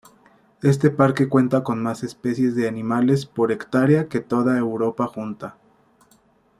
Este 0.63 0.89
parque 0.89 1.29
cuenta 1.29 1.63
con 1.63 1.83
más 1.83 2.01
especies 2.01 2.55
de 2.55 2.67
animales 2.67 3.27
por 3.27 3.51
hectárea 3.51 4.07
que 4.07 4.19
toda 4.19 4.57
Europa 4.57 5.05
junta. 5.05 5.57